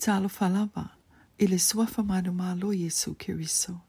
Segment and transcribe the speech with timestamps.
[0.00, 0.88] Talofalama,
[1.38, 3.80] iliswafa manumalo Jesu Kiriso.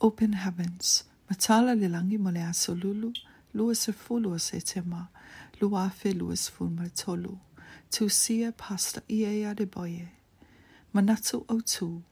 [0.00, 3.12] Open heavens, matala lilangi mole asolulu,
[3.54, 5.08] luas fuluas etema,
[5.60, 6.50] luafe luas
[7.90, 10.08] tu sia pasta iea de boye.
[10.92, 12.02] Manatu tu,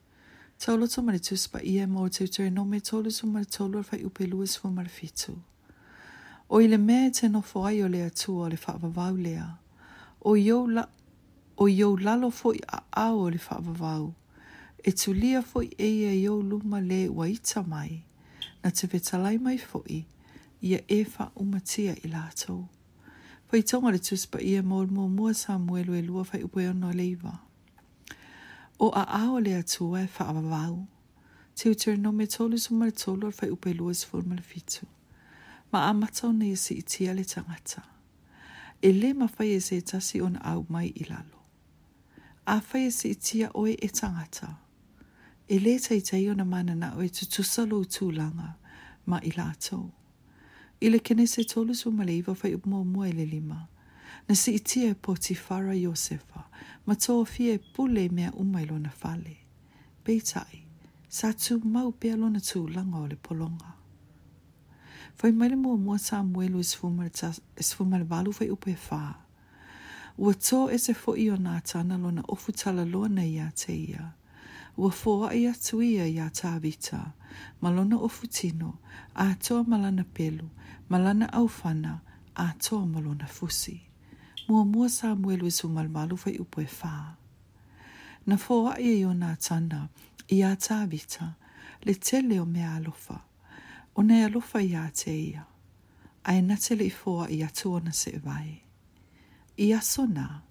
[0.58, 5.38] Tolo tu maritus pa iea mo te te nome tolu tu maritolu fa upeluas fulmarfitu.
[6.54, 9.58] te no ai o lea tua le whaavavau lea.
[10.22, 10.88] O iou la,
[11.58, 14.14] o iou lalo i a au le whaavavau.
[14.84, 18.06] E tulia e eia iou luma le wa ita mai.
[18.64, 19.58] Na te vetalai mai
[19.98, 20.06] i,
[20.62, 22.68] ia e wha umatia i lātou.
[23.58, 27.34] i tonga le tuspa ia mōr mō mua Samuelu e lua whai upe ono leiva.
[28.80, 30.86] O a ao le atua e whaavavau.
[31.56, 34.86] Te utere no me tolu sumal tolu ar whai upe lua sifurmal fitu.
[35.74, 37.82] ma amatau nei se i tia le tangata.
[38.82, 41.40] E le ma fai e se tasi on au mai i lalo.
[42.46, 44.50] A fai e se i tia oe e tangata.
[45.54, 48.50] E le tai tai ona mana na oe tu tusalo tu langa
[49.10, 49.80] ma i lato.
[50.84, 53.60] I le kene se tolu su male iwa fai upmo mua le lima.
[54.28, 56.42] Na se i tia e poti fara Josefa
[56.86, 59.36] ma tō fia e pule mea umailo na fale.
[60.06, 60.58] Beitai,
[61.18, 63.72] sa tu mau pia lona tu langa o le polonga.
[65.16, 69.02] Fai mai le mua mua sa muelu e sfuma le valu fai upe fa.
[70.22, 73.48] Ua tō e se fo i o nā tana lona ofu tala loa na ia
[73.62, 74.06] te ia.
[74.78, 77.02] Ua fōa ia tuia ia tā vita.
[77.62, 78.70] Malona ofu tino,
[79.16, 80.50] a tō malana pelu,
[80.90, 81.94] malana au fana,
[82.36, 83.78] a tō malona fusi.
[84.50, 86.94] Mua mua sa muelu e sfuma le valu fai upe fa.
[88.28, 89.88] Na fōa ia i o nā tana,
[90.28, 91.36] ia tā vita,
[91.86, 93.20] le tele o mea alofa.
[93.24, 93.30] Ia
[93.96, 95.44] O ne alofa ia te ia,
[96.26, 98.62] a e natele i fua i atua na se vai.
[99.58, 100.42] I aso na,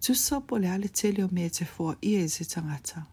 [0.00, 3.04] tu sa pole ale tele o mea te fua i e tangata,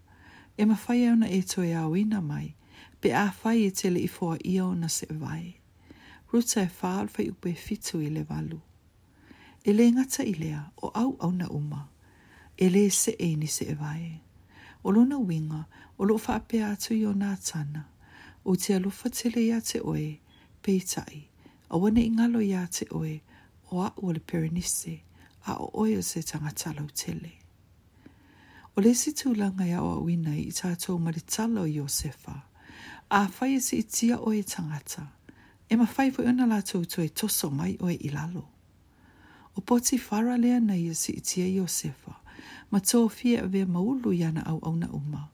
[0.58, 2.56] e ma fai auna e toi au ina mai,
[3.02, 5.59] pe a fai e tele i fua i au na se vai.
[6.31, 8.59] Ruta e faal fai upe fitu i le valu.
[9.66, 11.90] E le ngata i lea o au au na uma,
[12.58, 14.22] e le se e ni se vai.
[14.86, 15.64] O lona winga,
[16.00, 17.86] o lo fa pe atu i o na tana,
[18.46, 20.19] o te alofa tele ia te oe,
[20.62, 21.28] peitai,
[21.69, 23.19] a wane ingalo ia te oe,
[23.69, 24.97] o a ua le perenise,
[25.46, 27.31] a o oe o se tangatalo tele.
[28.75, 32.35] O le si tūlanga ia o a wina i tātou mare talo i o sefa,
[33.09, 35.03] a whai e se i tia oe tangata,
[35.69, 38.47] e ma whai fwy ona lātou tue toso mai oe i lalo.
[39.56, 42.16] O poti whara lea nei i e si i tia i o sefa,
[42.72, 45.28] ma tō fia vea maulu iana au au na umaa,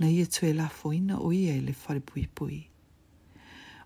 [0.00, 2.68] na ia e tue la foina o ia ele fare pui pui.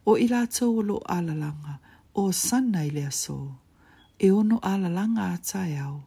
[0.07, 1.79] O i la o lo alalanga,
[2.15, 3.55] o sana ile aso,
[4.19, 6.03] e ono alalanga a tae au,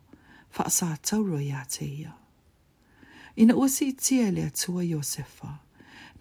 [0.50, 2.14] fa sa tauro i ate ia.
[3.36, 5.60] Ina ua si itia ele atua Iosefa,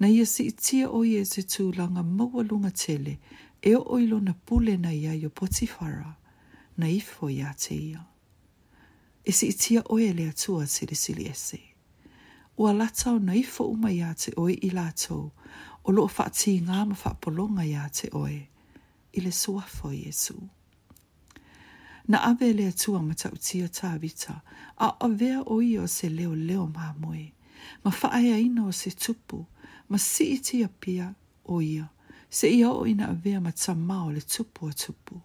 [0.01, 3.19] na ia si itia o ia se tūlanga maua lunga tele,
[3.63, 6.17] e o oilo na pule na ia i o potifara,
[6.77, 8.05] na ifo i ate ia.
[9.25, 11.76] E si itia o ele atua Sirisili Esei
[12.57, 15.29] o latau nei fo uma ia te oe i lātou,
[15.85, 18.39] o loo whaati ngā ma whaapolonga ia te oe,
[19.13, 20.37] i le suafo Jesu.
[22.09, 24.39] Na ave lea tua ma tau tia tāwita,
[24.79, 27.27] a avea oi o se leo leo mā moe,
[27.85, 29.43] ma whaaya ina o se tupu,
[29.89, 31.11] ma si iti a pia
[31.45, 31.91] o ia,
[32.31, 35.21] se ia o ina avea ma tamau le tupu a tupu,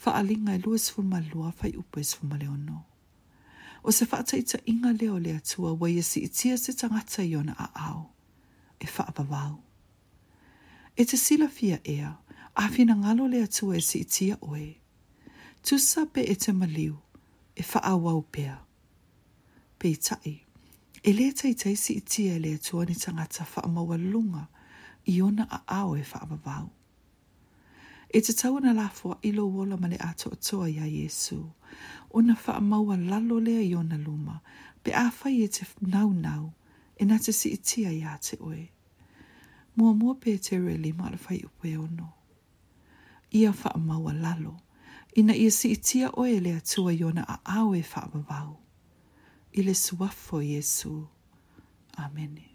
[0.00, 2.82] faalinga e luas fuma lua fai upes fuma leo noo
[3.86, 7.36] o se whaatai ta inga leo lea tua waia e si itia se tangata i
[7.36, 8.04] ona a au.
[8.80, 9.56] E whaapawau.
[10.96, 12.16] E te sila fia ea,
[12.56, 14.74] a fina ngalo lea tua e si itia oe.
[15.62, 16.96] Tusa pe e te maliu,
[17.56, 18.56] e whaawau pea.
[19.78, 20.40] Pe i tai,
[21.02, 24.46] e lea tai tai si itia e lea tua ni tangata whaamaua lunga
[25.12, 26.70] i ona a au e whaapawau.
[28.14, 31.50] E te tau na lafua ilo wola male ato atoa ia ya Yesu
[32.14, 34.38] ona fa maua lalo lea i ona luma,
[34.82, 36.52] pe a fai e te nau nau,
[37.00, 38.64] e na te si itia i a te oe.
[39.76, 42.08] Mua mua pe te re li mara fai upe ono.
[43.38, 44.54] Ia fa maua lalo,
[45.20, 48.56] ina ia si itia oe lea tua i ona a awe fa mavau.
[49.52, 51.06] Ile suafo Jesu.
[51.96, 52.28] Amen.
[52.38, 52.53] Amen.